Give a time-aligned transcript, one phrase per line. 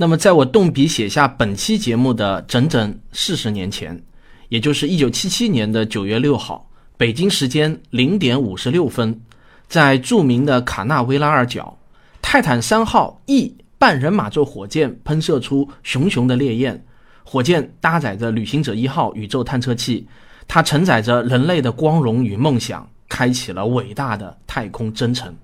[0.00, 4.02] 那么，在我动笔写下本期节目的整整四十年前，
[4.48, 9.20] 也就是一九七七年的九月六号，北京时间零点五十六分，
[9.68, 11.76] 在著名的卡纳维拉尔角，
[12.22, 16.82] 泰坦三号 E 半人马座火箭喷射出熊熊的烈焰。
[17.22, 20.08] 火箭搭载着旅行者一号宇宙探测器，
[20.48, 25.36] 它承载着人类的光荣与梦想，开启了伟大的太空征程。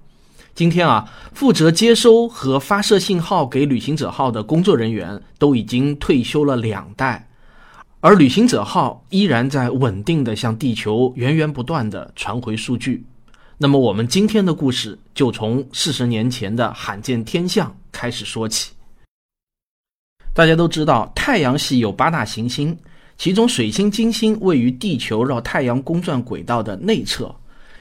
[0.57, 7.29] 今天啊，负责接收和发射信号给旅行者号的工作人员都已经退休了两代，
[8.01, 13.05] 而旅行者号依然在稳定的向地球源源不断的传回数据。
[13.59, 18.73] 那么，我们今天的故事就从四十年前的罕见天象开始说起。
[20.33, 22.75] 大家都知道，太阳系有八大行星，
[23.19, 27.35] 其中水星、金星位于地球绕太阳公转轨道的内侧，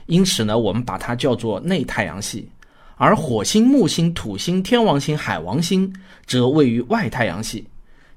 [0.07, 2.49] 因此呢，我们把它叫做内太阳系。
[2.95, 5.93] 而火星、木星、土星、天王星、海王星
[6.25, 7.67] 则位于外太阳系。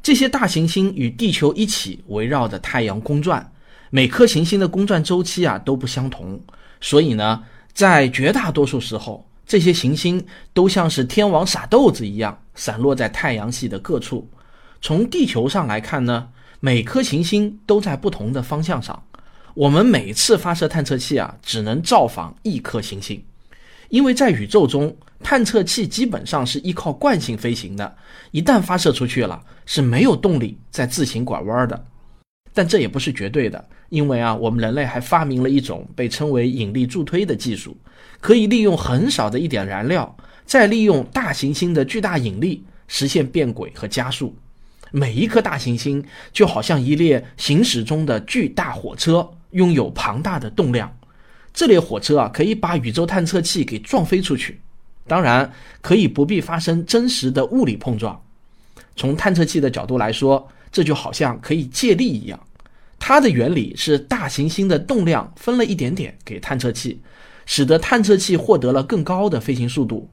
[0.03, 3.53] 这些大行星与地球一起围绕着太阳公转，
[3.91, 6.41] 每颗行星的公转周期啊都不相同。
[6.81, 14.31] 所以呢，在绝大多数时候，这些行星都像是天王撒豆子一样，散落在太阳系的各处。
[14.81, 16.29] 从地球上来看呢，
[16.61, 19.03] 每颗行星都在不同的方向上。
[19.55, 23.21] 我们每次发射探测器啊，只能造访一颗行星。
[23.89, 27.97] 因为在宇宙中，探测器基本上是依靠惯性飞行的，
[28.31, 31.85] 一旦发射出去了，是没有动力再自行拐弯的。
[32.53, 37.77] 但这也不是绝对的，因为啊，我们人类还发明了一种被称为引力助推的技术，
[38.21, 44.35] 可以利用很少的一点燃料，再利用大行星的巨大引力实现变轨和加速。
[44.91, 50.93] 每一颗大行星就好像一列行驶中的巨大火车，拥有庞大的动量。
[51.53, 54.61] 这列火车啊，可以把宇宙探测器给撞飞出去，
[55.07, 58.21] 当然可以不必发生真实的物理碰撞。
[58.95, 62.39] 从探测器的角度来说，这就好像可以借力一样。
[62.99, 67.01] 它的原理是大行星的动量分了一点点给探测器，
[67.47, 70.11] 使得探测器获得了更高的飞行速度。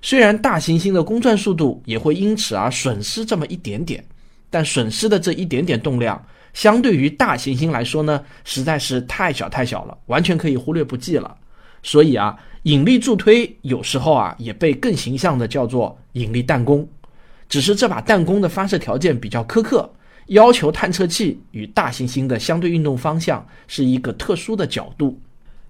[0.00, 4.04] 虽然大行星的公转速度也会因此而损失这么一点点，
[4.50, 6.22] 但损失的这一点点动量。
[6.54, 11.36] 相对于大行星来说呢，实在是太小太小了，完全可以忽略不计了。
[11.82, 16.88] 所以啊，引力助推有时候啊也被更形象的叫做引力弹弓。
[17.48, 19.88] 只是这把弹弓的发射条件比较苛刻，
[20.26, 25.18] 要求探测器与大行星的相对运动方向是一个特殊的角度。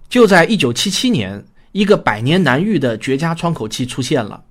[0.09, 4.43] 就在1977年，一个百年难遇的绝佳窗口期出现了。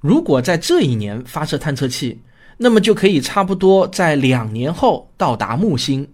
[0.00, 2.20] 如果在这一年发射探测器，
[2.56, 6.08] 那么就可以差不多在两年后到达木星，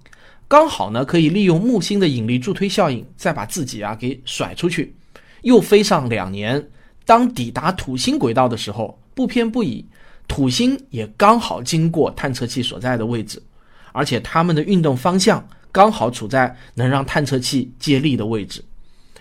[0.48, 4.94] 刚好呢可以利用木星的引力助推效应，再把自己啊给甩出去，
[5.42, 6.68] 又飞上两年。
[7.04, 9.84] 当抵达土星轨道的时候，不偏不倚，
[10.28, 13.42] 土星也刚好经过探测器所在的位置，
[13.92, 18.64] 而且它们的运动方向刚好处在能让探测器借力的位置。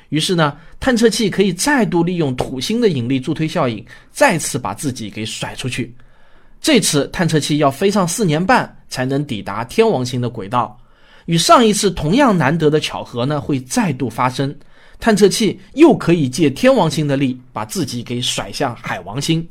[0.09, 5.93] 于是呢，探测器可以再度利用土星的引力助推效应，再次把自己给甩出去。
[6.61, 10.79] 这次探测器要飞上四年半才能抵达天王星的轨道，
[11.25, 14.55] 与上一次同样难得的巧合呢会再度发生，
[14.99, 19.45] 探测器又可以借天王星的力把自己给甩向海王星。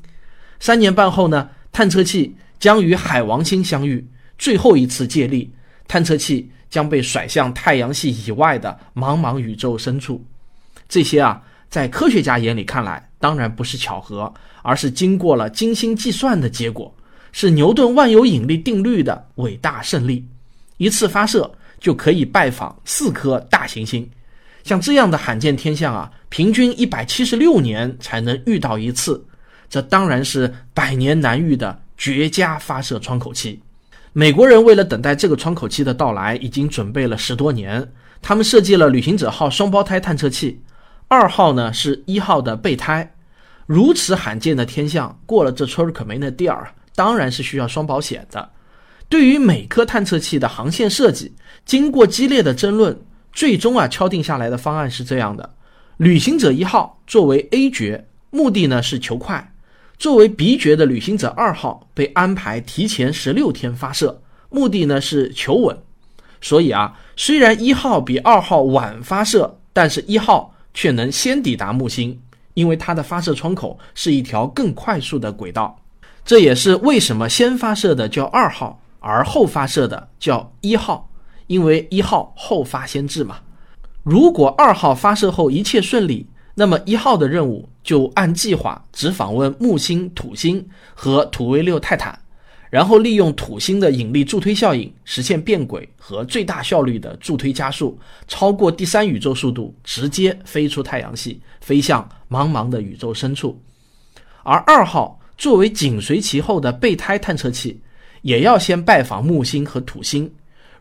[0.60, 4.06] 三年半后呢，探测器将与海王星相遇，
[4.38, 5.50] 最后一次借力，
[5.88, 10.24] 探测器将被甩向太阳系以外的茫茫宇宙深处。
[10.88, 14.32] 这些啊，在科学家眼里看来，当然不是巧合，
[14.62, 16.94] 而是经过了精心计算的结果。
[17.32, 20.26] 是牛顿万有引力定律的伟大胜利，
[20.78, 24.08] 一次发射就可以拜访四颗大行星，
[24.64, 29.24] 像这样的罕见天象啊，平均一百七十六年才能遇到一次，
[29.68, 33.60] 这当然是百年难遇的绝佳发射窗口期。
[34.12, 40.60] 美国人为了等待这个窗口期的到来，已经准备了十多年，他们设计了旅行者号双胞胎探测器，
[41.06, 43.14] 二号呢是一号的备胎，
[43.66, 46.74] 如此罕见的天象，过了这村可没那店儿。
[47.00, 48.50] 当然是需要双保险的。
[49.08, 51.32] 对于每颗探测器的航线设计，
[51.64, 53.00] 经过激烈的争论，
[53.32, 55.54] 最终啊敲定下来的方案是这样的：
[55.96, 59.50] 旅行者一号作为 A 角，目的呢是求快；
[59.96, 64.20] 作为 B 角的旅行者二号被安排提前十六天发射，
[64.50, 65.74] 目的呢是求稳。
[66.42, 72.20] 所以啊，虽然一号比二号晚发射，但是一号却能先抵达木星，
[72.52, 75.79] 因为它的发射窗口是一条更快速的轨道。
[76.24, 81.10] 这也是为什么先发射的叫二号，而后发射的叫一号，
[81.46, 83.38] 因为一号后发先至嘛。
[84.02, 92.18] 如果二号发射后一切顺利，那么一号的任务就按计划只访问木星、土星和土卫六泰坦，
[92.70, 103.60] 然后利用土星的引力助推效应实现变轨和最大效率的助推加速，超过第三宇宙速度，直接飞出太阳系，飞向茫茫的宇宙深处。
[104.42, 107.80] 而二号作为紧随其后的备胎探测器，
[108.20, 110.30] 也要先拜访木星和土星。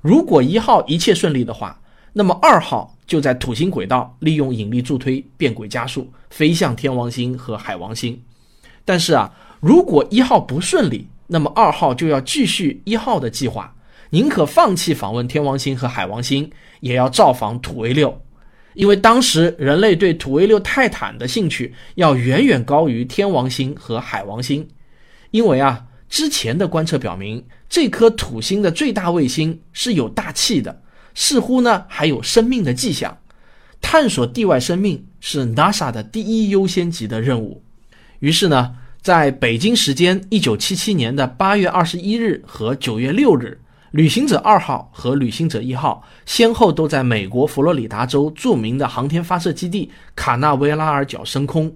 [0.02, 1.80] 如果一号一切顺利的话，
[2.12, 8.22] 那么二号就在土星轨道利用引力助推变轨加速，飞向天王星和海王星。
[8.84, 13.74] 但是啊，如果一号不顺利，那么二号就要继续一号的计划，
[14.10, 16.52] 宁可放弃访问天王星和海王星，
[16.82, 18.22] 也要造访土卫六，
[18.74, 24.68] 因为当时人类对土卫六泰坦的兴趣要远远高于天王星和海王星，
[25.32, 30.82] 因为啊，之前的观测表明，这颗土星的最大卫星是有大气的，
[31.14, 33.18] 似乎呢还有生命的迹象，
[33.82, 37.64] 探索地外生命是 NASA 的第一优先级的任务，
[38.20, 38.76] 于是呢。
[39.02, 43.58] 在北京时间一九七七年的八月二十一日和九月六日，
[43.92, 51.76] 旅行者二号和旅行者一号先后都在美国佛罗里达州著名的航天发射基地卡纳维拉尔角升空。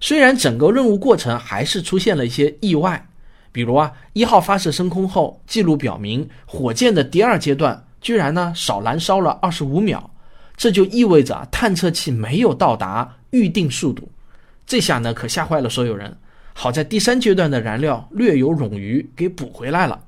[0.00, 3.06] 虽然整个任务过程还是出现了一些意外，
[3.52, 10.10] 比如啊，一号发射升空后，记录表明火箭的第二阶段居然呢少燃烧了二十五秒，
[10.56, 14.10] 这就意味着探测器没有到达预定速度。
[14.66, 16.16] 这下呢可吓坏了所有人。
[16.54, 20.00] 好在第三阶段的燃料略有冗余，给补回来了。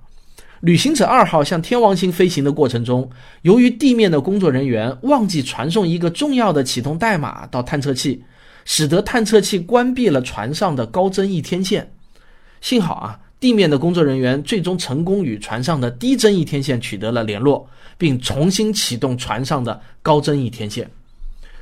[0.64, 3.10] 旅行者二号向天王星飞行的过程中，
[3.42, 8.24] 由于地面的工作人员忘记传送一个重要的启动代码到探测器，
[8.64, 11.92] 使得探测器关闭了船上的高增益天线。
[12.62, 17.68] 幸好啊，地面的工作人员最终成功与船上的低增益天线取得了联络，
[17.98, 20.90] 并重新启动船上的高增益天线。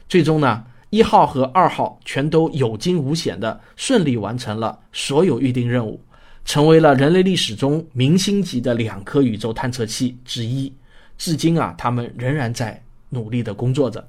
[0.09, 0.63] 最终呢？
[0.91, 5.99] 一号和二号全都有惊无险的顺利完成了所有预定任务，
[6.45, 10.73] 成为了人类历史中明星级的两颗宇宙探测器之一。
[11.17, 14.09] 至今啊，他们仍然在努力的工作着。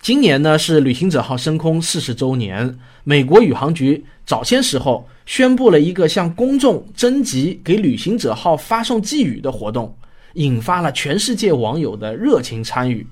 [0.00, 9.96] 今年呢是旅行者号升空四十周年，美国宇航局早些时候宣布了一个向公众征集给旅行者号发送寄语的活动，
[10.34, 13.06] 引发了全世界网友的热情参与。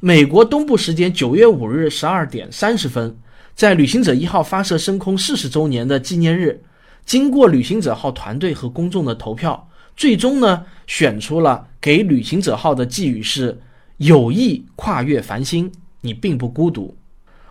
[0.00, 3.14] 美国东部时间九月五日十二点三十分，
[3.54, 6.60] 在旅行者一号发射升空四十周年的纪念日，
[7.04, 13.60] 经过旅行者号团队和公众的投票，最终呢选出了给旅行者号的寄语是
[13.98, 15.70] “友谊跨越繁星，
[16.00, 16.96] 你并不孤独”。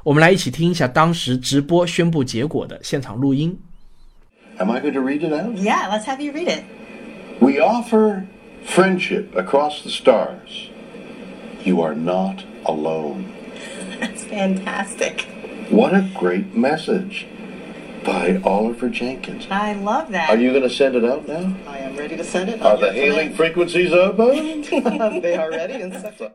[0.03, 3.59] 我们来一起听一下当时直播宣布结果的现场录音。
[4.57, 5.55] Am I going to read it out?
[5.57, 6.63] Yeah, let's have you read it.
[7.39, 8.23] We offer
[8.65, 10.69] friendship across the stars.
[11.63, 13.25] You are not alone.
[13.99, 15.25] That's fantastic.
[15.69, 17.25] What a great message
[18.03, 19.47] by Oliver Jenkins.
[19.49, 20.29] I love that.
[20.29, 21.53] Are you going to send it out now?
[21.67, 22.61] I am ready to send it.
[22.61, 24.17] Are the hailing frequencies up?
[24.17, 26.31] they are ready and set.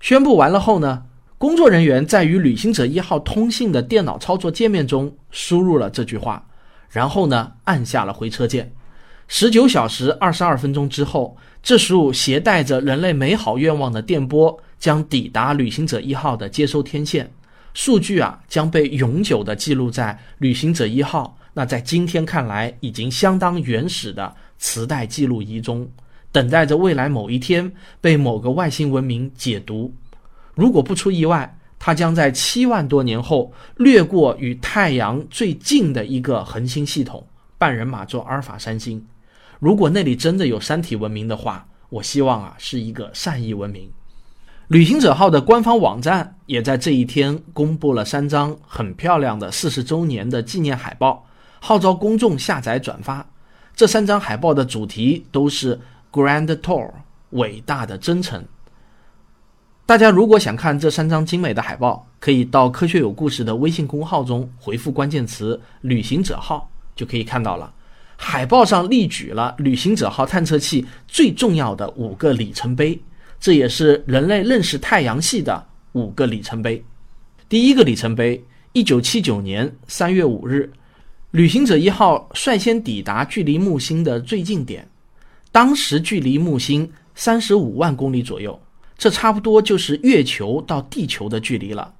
[0.00, 1.04] 宣布完了后呢，
[1.38, 6.46] 工作人员在与旅行者一号通信的电脑操作界面中输入了这句话，
[6.90, 8.72] 然后呢按下了回车键。
[9.28, 17.30] 十九小时二十二分钟之后，这束携带着人类美好愿望的电波将抵达旅行者一号的接收天线，
[17.74, 25.88] 数据啊将被永久的记录在旅行者一号那在今天看来已经相当原始的磁带记录仪中，
[26.30, 29.94] 等待着未来某一天被某个外星文明解读。
[30.54, 37.26] 如果不出意外，它将在七万多年后掠过与太阳最近的一个恒星系统——
[37.58, 39.04] 半人马座阿尔法三星。
[39.58, 43.90] 如果那里真的有山体文明的话，我希望啊是一个善意文明。
[44.72, 51.26] 旅行者号的官方网站也在这一天公布了三张很漂亮的四十周年的纪念海报，
[51.60, 53.26] 号召公众下载转发。
[53.76, 55.78] 这三张海报的主题都是
[56.10, 56.90] Grand Tour，
[57.32, 58.42] 伟大的征程。
[59.84, 67.70] 大家如果想看这三张精美的海报，可以到科学有故事的微信公号中回复关键词“旅行者号”就可以看到了。
[68.16, 72.98] 海报上例举了旅行者号探测器最重要的五个里程碑，
[73.42, 76.82] 这也是人类认识太阳系的五个里程碑。
[77.48, 78.40] 第一个里程碑：
[78.72, 80.72] 一九七九年三月五日，
[81.32, 84.88] 旅行者一号率先抵达距离木星的最近点，
[85.50, 88.62] 当时距离木星三十五万公里左右，
[88.96, 91.92] 这差不多就是月球到地球的距离了。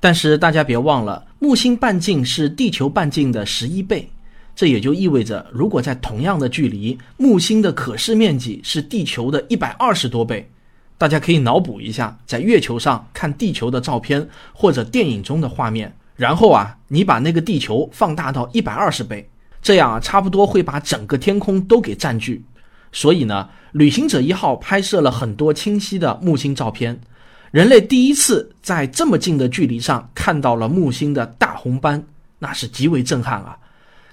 [0.00, 4.10] 但是大家别忘了，木星半径是地球半径的十一倍。
[4.54, 10.50] 这也就意味着，如果在同样的距离，木星的可视面积是地球的一百二十多倍。
[10.98, 19.28] 大家可以脑补一下，在月球上看地球的照片或者电影中的画面，然后啊，你把那个地球放大到一百二十倍，
[19.60, 22.44] 这样啊，差不多会把整个天空都给占据。
[22.92, 27.00] 所以呢，旅行者一号拍摄了很多清晰的木星照片，
[27.50, 32.04] 人类第一次在这么近的距离上看到了木星的大红斑，
[32.38, 33.56] 那是极为震撼啊。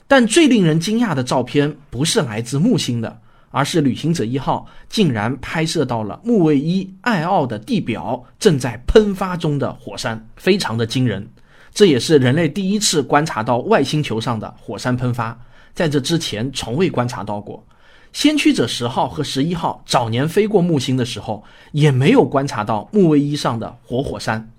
[0.09, 11.29] 但最令人惊讶的照片不是来自木星的，而是旅行者一号竟然拍摄到了木卫一艾奥的地表正在喷发中的火山，非常的惊人。
[11.71, 15.39] 这也是人类第一次观察到外星球上的火山喷发，
[15.75, 17.63] 在这之前从未观察到过。
[18.11, 24.49] 先驱者十号和十一号早年飞过木星的时候，也没有观察到木卫一上的活火山。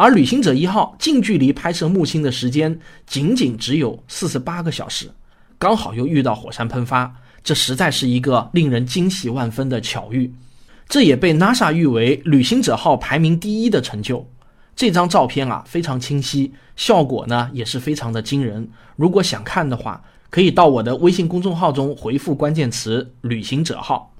[0.00, 5.10] 而旅行者一号近距离拍摄木星的时间仅仅只有四十八个小时，
[5.58, 7.14] 刚好又遇到火山喷发，
[7.44, 10.32] 这实在是一个令人惊喜万分的巧遇。
[10.88, 14.26] 这也被 NASA 誉为旅行者号排名第一的成就。
[14.74, 18.66] 这张照片啊非常清晰，效果呢也是非常的惊人。
[18.96, 24.14] 如果想看的话，可以到我的微信公众号中回复关键词“旅行者号”。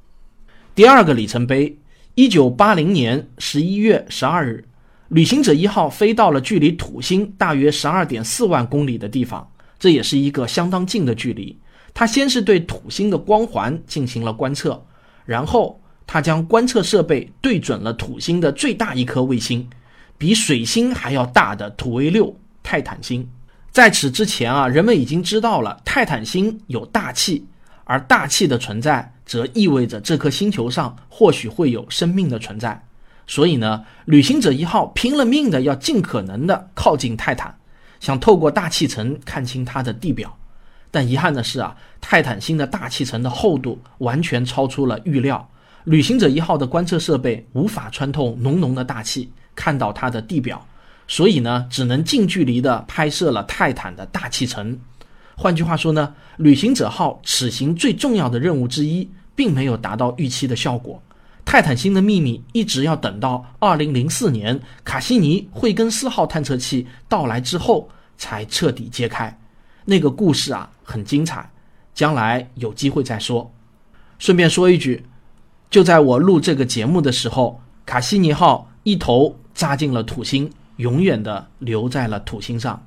[0.77, 1.75] 第二个里程碑，
[2.17, 4.63] 一九八零年十一月十二日。
[5.11, 11.59] 旅行者一号飞到了距离土星大约十二点四万公里的地方，这也是一个相当近的距离。
[11.93, 14.87] 它先是对土星的光环进行了观测，
[15.25, 19.69] 然后它将观测设备对准了土星的最大一颗卫星，
[20.17, 23.29] 比水星还要大的土卫六泰坦星。
[23.73, 27.45] 在此之前啊，人们已经知道了泰坦星有大气，
[27.83, 32.81] 而大气的存在则意味着这颗星球上或许会有生命的存在。
[33.31, 37.57] 所以呢，旅行者一号拼了命的要尽可能的靠近泰坦，
[38.01, 40.37] 想透过大气层看清它的地表。
[40.91, 45.49] 但遗憾的是啊，泰坦星的大气层的厚度完全超出了预料，
[45.85, 50.67] 旅行者一号的观测设备无法穿透浓浓的大气看到它的地表，
[51.07, 54.77] 所以呢，只能近距离的拍摄了泰坦的大气层。
[55.37, 61.01] 换句话说呢，旅行者号此行最重要的任务之一，并没有达到预期的效果。
[61.51, 69.37] 泰坦星的秘密一直要等到二零零四年卡西尼惠更斯号探测器到来之后才彻底揭开。
[69.85, 71.51] 那个故事啊很精彩，
[71.93, 73.53] 将来有机会再说。
[74.21, 75.05] 顺便说一句，
[75.69, 82.87] 就在我录这个节目的时候，卡西尼号一头扎进了土星，永远的留在了土星上。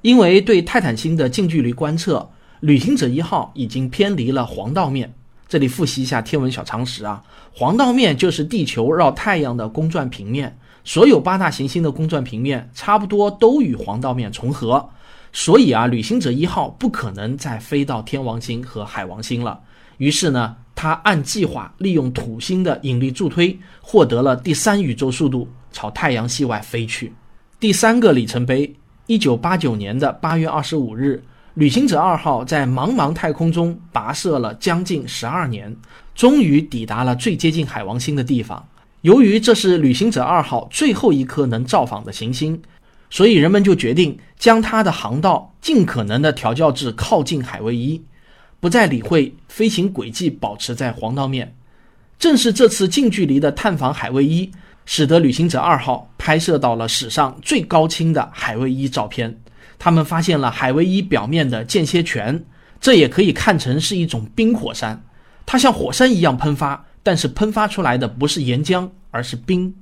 [0.00, 2.28] 因为对泰坦星的近距离观测，
[2.58, 5.14] 旅行者一号已经偏离了黄道面。
[5.48, 7.22] 这里复习一下天文小常识啊，
[7.52, 14.88] 黄道面就是地球绕太阳的公转平面，所有八大行星的公转平面差不多都与黄道面重合，
[15.32, 19.60] 所以啊，旅行者一号不可能再飞到天王星和海王星了。
[19.98, 27.12] 于是呢，他按计划利用土星的引力助推，获得了第三宇宙速度，朝太阳系外飞去。
[27.60, 28.74] 第三个里程碑，
[29.06, 31.22] 一九八九年的八月二十五日。
[31.54, 35.76] 旅行者二号在茫茫太空中跋涉了将近十二年，
[36.14, 38.66] 终于抵达了最接近海王星的地方。
[39.02, 42.58] 由于这是旅行者二号最后一颗能造访的行星，
[43.10, 48.02] 所以人们就决定将它的航道尽可能的调教至靠近海卫一，
[48.58, 51.54] 不再理会飞行轨迹，保持在黄道面。
[52.18, 54.50] 正是这次近距离的探访海卫一，
[54.86, 59.41] 使得旅行者二号拍摄到了史上最高清的海卫一照片。
[59.84, 62.44] 他们发现了海卫一表面的间歇泉，
[62.80, 65.02] 这也可以看成是一种冰火山。
[65.44, 69.74] 它像火山一样喷发，但是喷发出来的不是岩浆，而是冰。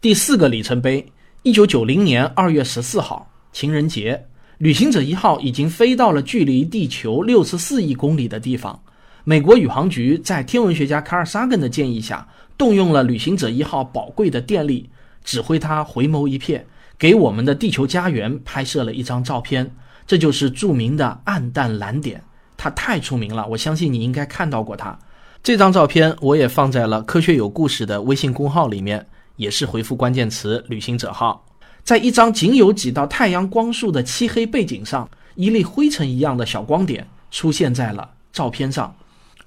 [0.00, 1.04] 第四个里程碑：
[1.42, 4.24] 一九九零年二月十四号，情人节，
[4.58, 8.80] 旅行者一号已经飞到了距离地球六十四亿公里的地方。
[9.24, 12.24] 美国宇航局在天文学家卡尔萨根的建议下，
[12.56, 14.88] 动用了旅行者一号宝贵的电力，
[15.24, 16.62] 指挥它回眸一瞥。
[17.00, 19.74] 给我们的地球家园拍摄了一张照片，
[20.06, 22.22] 这就是著名的暗淡蓝点，
[22.58, 24.98] 它太出名了，我相信你应该看到过它。
[25.42, 31.46] 这张照片我也放在了科学有故事的微信公号里面，也是回复关键词“旅行者号”。
[31.82, 38.94] 在一张仅有几道太阳光束的漆黑背景上，一粒灰尘一样的小光点出现在了照片上。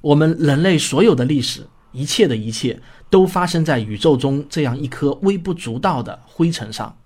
[0.02, 2.82] 我们人类所有的历史，一切的一切，
[3.12, 6.98] 都发生在宇宙中这样一颗微不足道的灰尘上。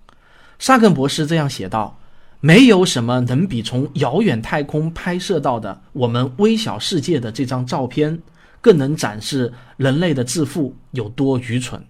[0.58, 1.98] 萨根博士这样写道
[2.40, 8.20] ：“没有什么能比从遥远太空拍摄到的我们微小世界的这张照片，
[8.60, 11.80] 更能展示人类的自负有多愚蠢。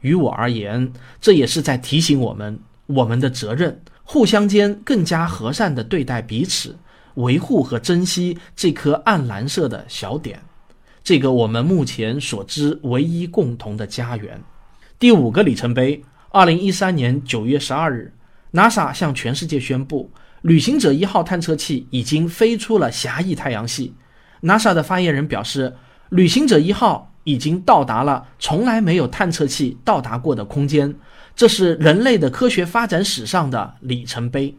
[0.00, 6.76] 于我而言，这也是在提醒我们我们的责任，互相间更加和善地对待彼此，
[7.14, 10.40] 维护和珍惜这颗暗蓝色的小点，
[11.02, 14.40] 这个我们目前所知唯一共同的家园。”
[15.00, 16.00] 第五个里程碑。
[16.34, 18.12] 二零一三年九月十二日
[18.54, 20.10] ，NASA 向全世界宣布，
[20.42, 23.94] 旅行者一号探测器已经飞出了狭义太阳系。
[24.42, 25.72] NASA 的发言人表示，
[26.08, 30.92] 旅行者一号已经到达了从来没有探测器到达过的空间，
[31.36, 34.56] 这是人类的科学发展史上的里程碑。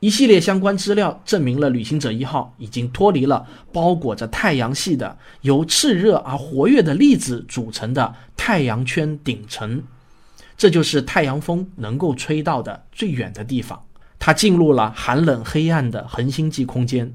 [0.00, 9.82] 一系列相关资料证明了旅行者一号已经脱离了包裹着太阳系的由炽热而活跃的粒子组成的太阳圈顶层，
[10.60, 13.82] 这就是太阳风能够吹到的最远的地方。
[14.18, 17.10] 它进入了寒冷黑暗的恒星际空间，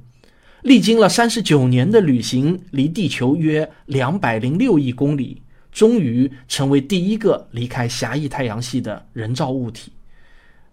[0.64, 9.92] 历经了三十九年的旅行，离地球约两百零六亿公里，终于成为第一个离开狭义太阳系的人造物体。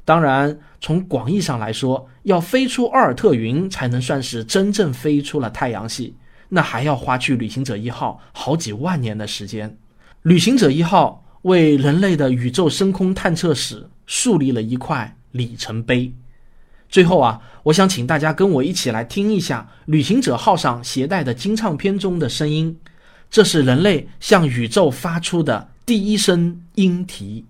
[0.07, 6.17] 当然，从广义上来说，要飞出奥尔特云才能算是真正飞出了太阳系，
[6.49, 9.77] 那还要花去旅行者一号好几万年的时间。
[10.23, 16.13] 旅行者一号为人类的宇宙深空探测史树立了一块里程碑。
[16.89, 22.79] 最后啊，我想请大家跟我一起来听一下旅行者号上携带的金唱片中的声音，
[23.31, 27.47] 这是人类向宇宙发出的第一声音啼。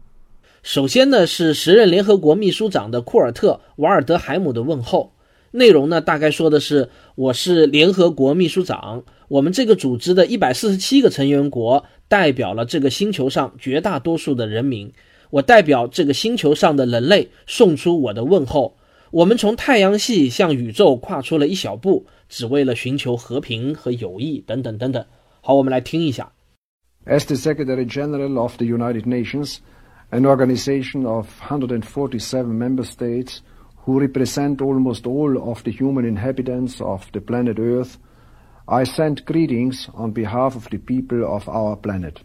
[0.63, 5.13] 首先呢，是时任联合国秘书长的库尔特·瓦尔德海姆的问候。
[5.51, 14.93] 内容呢，大概说的是：我是联合国秘书长，我们这个组织的一百四十七个成员国代表了这个星球上绝大多数的人民。
[15.31, 18.77] 我代表这个星球上的人类送出我的问候。
[19.11, 25.03] 我们从太阳系向宇宙跨出了一小步，只为了寻求和平和友谊，等等等等。
[25.41, 26.31] 好，我们来听一下。
[27.07, 29.61] As the Secretary General of the United Nations.
[30.11, 33.41] an organization of 147 member states
[33.79, 37.97] who represent almost all of the human inhabitants of the planet Earth,
[38.69, 42.23] I send greetings on behalf of the people of our planet.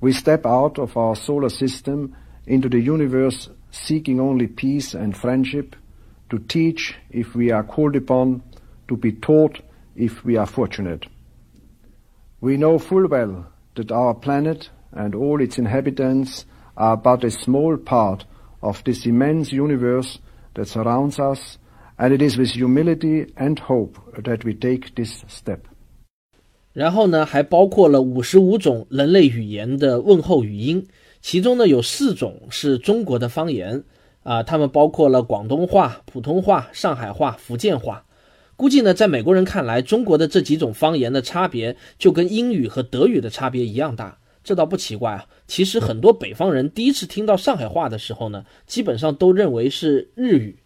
[0.00, 2.14] We step out of our solar system
[2.46, 5.76] into the universe seeking only peace and friendship,
[6.30, 8.42] to teach if we are called upon,
[8.86, 9.60] to be taught
[9.96, 11.06] if we are fortunate.
[12.40, 16.44] We know full well that our planet and all its inhabitants
[16.76, 18.24] are but a small part
[18.62, 20.18] of this immense universe
[20.54, 21.58] that surrounds us,
[21.98, 25.58] and it is with humility and hope that we take this step.
[26.72, 30.86] 然后呢，还包括了五十五种人类语言的问候语音，
[31.20, 33.82] 其中呢有四种是中国的方言，
[34.22, 38.04] 啊，它们包括了广东话、普通话、上海话、福建话。
[38.54, 44.16] 估计呢，在美国人看来，中国的这几种方言的差别就跟英语和德语的差别一样大。
[44.44, 45.26] 这倒不奇怪啊。
[45.46, 50.56] 其实很多北方人第一次听到上海话的时候呢，基本上都认为是日语，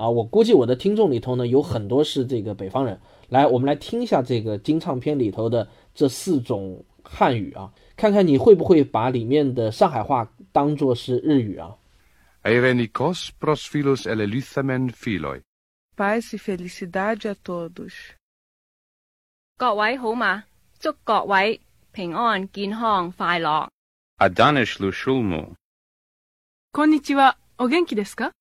[0.00, 3.00] 啊，我估计我的听众里头呢有很多是这个北方人。
[3.28, 11.74] 来，我们来听一下这个金唱片里头的这四种汉语啊，看看你会不会把里面的上海话当做是日语啊。
[12.44, 15.42] Eirenikos prosphilos elelithamen philoi.
[15.96, 17.92] Paz e felicidade a todos.
[19.56, 20.44] 各位好嘛，
[20.78, 21.60] 祝各位
[21.92, 23.68] 平安、健康、快樂。
[24.18, 25.54] Adanesh lushulmu.
[26.72, 27.36] こんにちは。
[27.58, 28.32] お元気ですか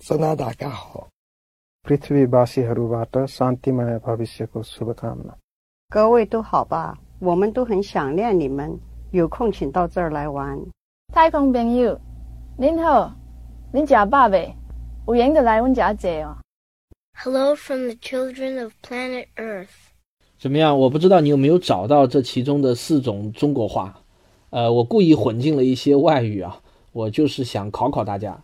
[0.00, 1.08] सदा दाका हो
[1.86, 5.36] पृथ्वीवासीहरूबाट शान्तिमय भविष्यको शुभकामना
[5.88, 6.98] 各位都好吧？
[7.20, 8.76] 我们都很想念你们，
[9.12, 10.58] 有空请到这儿来玩。
[11.14, 11.98] 太空朋友，
[12.58, 13.14] 您好，
[13.72, 14.52] 您食饱未？
[15.06, 16.36] 有闲就来阮遮坐哦。
[17.14, 19.68] Hello from the children of planet Earth.
[20.40, 20.76] 怎么样？
[20.76, 24.02] 我不知道你有没有找到这其中的四种中国话，
[24.50, 28.36] 呃，我故意混进了一些外语啊，我就是想考考大家。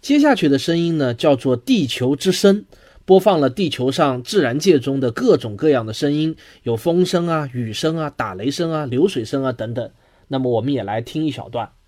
[0.00, 2.62] 接下去的声音呢，叫做《地球之声》，
[3.04, 9.90] 播放了地球上自然界中的各种各样的声音，有风声啊、雨声啊、打雷声啊、流水声啊等等。
[10.28, 11.70] 那么我们也来听一小段。「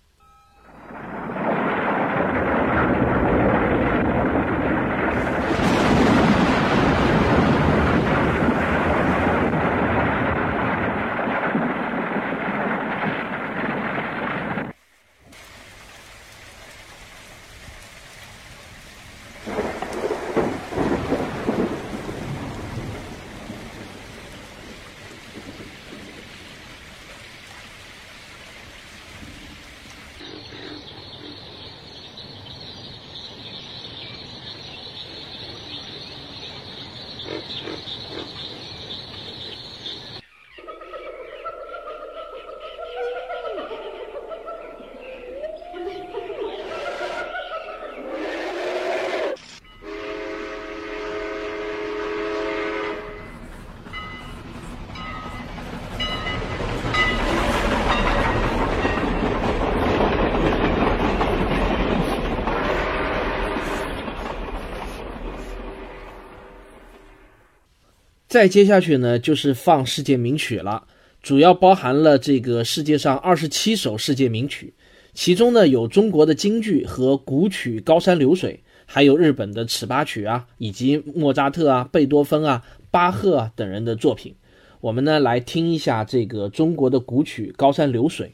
[68.33, 70.87] 再接下去呢，就是放世界名曲了，
[71.21, 74.73] 主要包含了这个世界上二十七首世界名曲，
[75.13, 84.33] 其中呢有中国的京剧和古曲《高山流水》，还有日本的尺八曲啊，以及莫扎特啊、贝多芬啊、巴赫啊等人的作品。
[84.81, 88.33] 我们呢来听一下这个中国的古曲《高山流水》。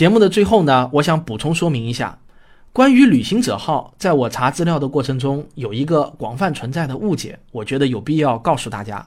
[0.00, 2.18] 节目的最后呢，我想补充说明一下，
[2.72, 9.06] 关于旅行者号，在我查资料的过程中，有一个广泛存在的误解，我觉得有必要告诉大家。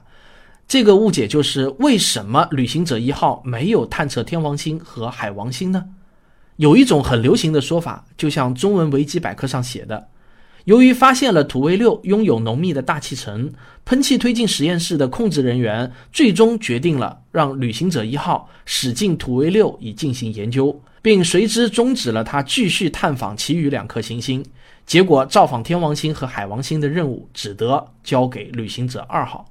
[0.68, 5.84] 这个误解就是为什么旅行者一号没有探测天王星和海王星呢？
[6.58, 10.06] 有一种很流行的说法，就像中文维基百科上写的。
[10.64, 13.52] 由于发现了土卫六拥有浓密的大气层，
[13.84, 24.42] 喷气推进实验室的控制人员最终决定了让旅行者一号驶进土卫六以进行研究，并随之终止了他继续探访其余两颗行星。
[24.86, 29.46] 结果，造访天王星和海王星的任务只得交给旅行者二号。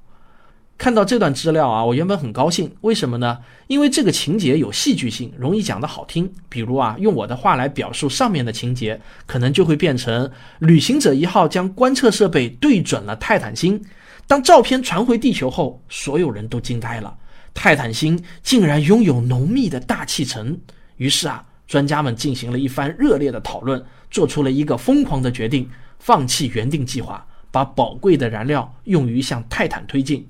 [0.76, 3.38] 看到这段资料啊，我原本很高兴，为什么呢？
[3.68, 6.30] 因为这个情节有戏剧性，容易讲得好听。
[6.48, 13.80] 比如啊，用我的话来表述上面的情节，可能就会变成：旅行者一号将观测设备对准了泰坦星，
[14.26, 17.16] 当照片传回地球后，所有人都惊呆了，
[17.54, 20.58] 泰坦星竟然拥有浓密的大气层。
[20.96, 30.26] 于是啊，专家们进行了一番热烈的讨论，做出了一个疯狂的决定：放弃原定计划，把宝贵的燃料用于向泰坦推进。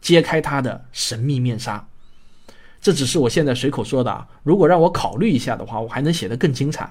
[0.00, 1.86] 揭开它的神秘面纱，
[2.80, 4.26] 这只是我现在随口说的啊。
[4.42, 6.90] 如果让我考虑一下的话，我还能写得更精彩。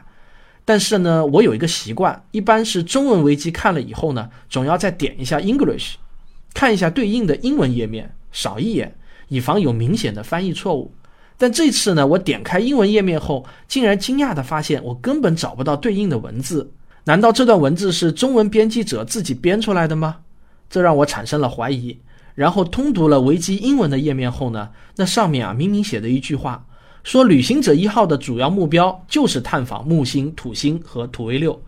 [0.65, 5.93] 但是呢，我有一个习惯，一般是中文维基看了以后呢，总要再点一下 English，
[6.53, 8.93] 看一下对应的英文页面，扫一眼，
[9.29, 10.93] 以防有明显的翻译错误。
[11.37, 16.73] 但这次呢，我点开英文页面后，竟然惊讶地发现，我根本找不到对应的文字。
[17.05, 20.17] 难道这段文字是中文编辑者自己编出来的吗？
[20.69, 21.97] 这让我产生了怀疑。
[22.37, 26.63] 然后通读了维基英文的页面后呢，那上面啊明明写的一句话，
[27.03, 31.59] 说旅行者一号的主要目标就是探访木星、土星和土卫六，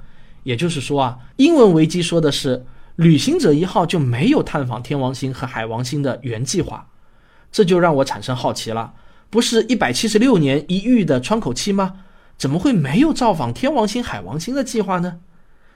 [0.43, 2.63] 也就是说啊，英文维基说的是
[2.97, 6.87] 旅行者一号就没有探访天王星和海王星的原计划，
[7.51, 8.93] 这就让我产生好奇了，
[9.31, 11.95] 不是一百七十六年一遇的窗口期吗？
[12.37, 15.17] 怎么会没有造访天王星、海王星的计划呢？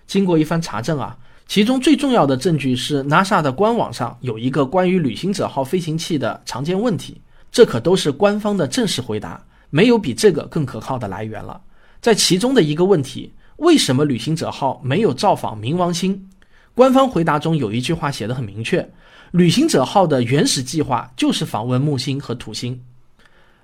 [0.06, 1.18] 经过一番查证啊。
[1.54, 9.40] 其中最重要的证据是，NASA 的官网上有一个关于旅行者号飞行器的常见问题，这可都是官方的正式回答，
[9.70, 11.62] 没有比这个更可靠的来源了。
[12.02, 16.28] 在其中的一个问题，为什么旅行者号没有造访冥王星？
[16.74, 18.90] 官方回答中有一句话写得很明确：
[19.30, 22.82] 旅行者号的原始计划就是访问木星和土星。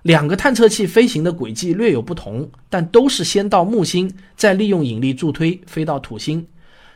[0.04, 6.45] 两个探测器飞行的轨迹略有不同，但都是先到木星，再利用引力助推飞到土星。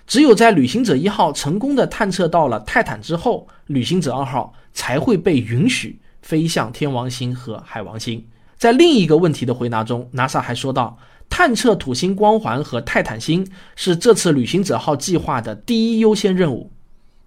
[0.05, 8.23] 只有在旅行者一号成功的探测到了泰坦之后，旅行者二号才会被允许飞向天王星和海王星。
[8.57, 10.97] 在另一个问题的回答中，NASA 还说到，
[11.29, 16.71] 探测土星光环和泰坦星是这次旅行者号计划的第一优先任务。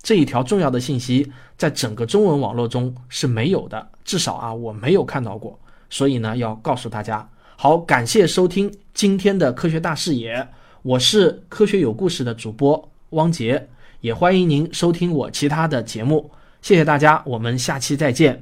[0.02, 5.58] 这一条重要的信息在整个中文网络中是没有的，至少啊我没有看到过。
[5.90, 10.46] 所以呢，要告诉大家，好，感谢收听今天的科学大视野。
[10.88, 13.66] 我是科学有故事的主播汪杰，
[14.02, 16.30] 也欢迎您收听我其他的节目。
[16.62, 18.40] 谢谢大家，我们下期再见。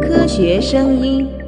[0.00, 1.41] 科学声音。